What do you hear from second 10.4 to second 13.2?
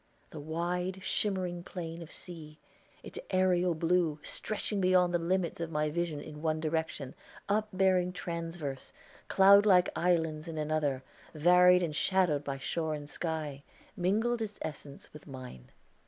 in another, varied and shadowed by shore and